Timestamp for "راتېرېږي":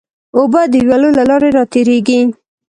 1.57-2.19